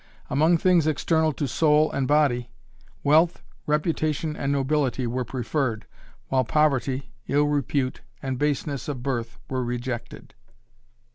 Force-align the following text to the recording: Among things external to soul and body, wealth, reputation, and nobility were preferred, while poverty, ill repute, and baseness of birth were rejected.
Among 0.31 0.57
things 0.57 0.87
external 0.87 1.31
to 1.33 1.47
soul 1.47 1.91
and 1.91 2.07
body, 2.07 2.49
wealth, 3.03 3.43
reputation, 3.67 4.35
and 4.35 4.51
nobility 4.51 5.05
were 5.05 5.23
preferred, 5.23 5.85
while 6.29 6.43
poverty, 6.43 7.11
ill 7.27 7.45
repute, 7.45 8.01
and 8.19 8.39
baseness 8.39 8.87
of 8.87 9.03
birth 9.03 9.37
were 9.47 9.63
rejected. 9.63 10.33